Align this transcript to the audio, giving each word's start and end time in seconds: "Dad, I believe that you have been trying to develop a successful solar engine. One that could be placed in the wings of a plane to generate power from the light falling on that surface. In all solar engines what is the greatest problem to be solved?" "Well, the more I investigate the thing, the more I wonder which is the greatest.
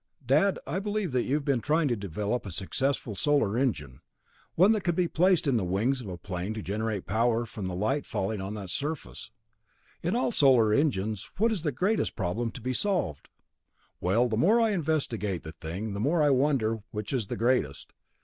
"Dad, 0.25 0.57
I 0.65 0.79
believe 0.79 1.11
that 1.11 1.25
you 1.25 1.35
have 1.35 1.45
been 1.45 1.61
trying 1.61 1.87
to 1.89 1.95
develop 1.95 2.43
a 2.47 2.51
successful 2.51 3.13
solar 3.13 3.55
engine. 3.55 4.01
One 4.55 4.71
that 4.71 4.81
could 4.81 4.95
be 4.95 5.07
placed 5.07 5.45
in 5.45 5.57
the 5.57 5.63
wings 5.63 6.01
of 6.01 6.07
a 6.07 6.17
plane 6.17 6.55
to 6.55 6.63
generate 6.63 7.05
power 7.05 7.45
from 7.45 7.67
the 7.67 7.75
light 7.75 8.07
falling 8.07 8.41
on 8.41 8.55
that 8.55 8.71
surface. 8.71 9.29
In 10.01 10.15
all 10.15 10.31
solar 10.31 10.73
engines 10.73 11.29
what 11.37 11.51
is 11.51 11.61
the 11.61 11.71
greatest 11.71 12.15
problem 12.15 12.49
to 12.53 12.61
be 12.61 12.73
solved?" 12.73 13.29
"Well, 13.99 14.27
the 14.27 14.37
more 14.37 14.59
I 14.59 14.71
investigate 14.71 15.43
the 15.43 15.51
thing, 15.51 15.93
the 15.93 15.99
more 15.99 16.23
I 16.23 16.31
wonder 16.31 16.81
which 16.89 17.13
is 17.13 17.27
the 17.27 17.37
greatest. 17.37 17.93